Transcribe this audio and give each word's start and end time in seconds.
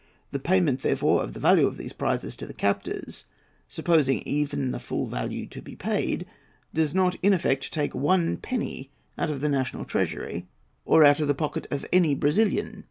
The 0.31 0.39
payment, 0.39 0.81
therefore, 0.81 1.21
of 1.21 1.33
the 1.35 1.39
value 1.39 1.67
of 1.67 1.77
these 1.77 1.93
prizes 1.93 2.35
to 2.37 2.47
the 2.47 2.55
captors, 2.55 3.25
supposing 3.67 4.23
even 4.25 4.71
the 4.71 4.79
full 4.79 5.05
value 5.05 5.45
to 5.49 5.61
be 5.61 5.75
paid, 5.75 6.25
does 6.73 6.95
not 6.95 7.17
in 7.21 7.33
effect 7.33 7.71
take 7.71 7.93
one 7.93 8.37
penny 8.37 8.89
out 9.19 9.29
of 9.29 9.41
the 9.41 9.49
national 9.49 9.85
treasury, 9.85 10.47
or 10.85 11.03
out 11.03 11.19
of 11.19 11.27
the 11.27 11.35
pocket 11.35 11.67
of 11.69 11.85
any 11.93 12.15
Brazilian. 12.15 12.79